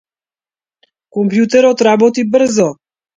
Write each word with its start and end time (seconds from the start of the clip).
Компјутерот 1.17 1.83
работи 1.89 2.25
брзо. 2.37 2.67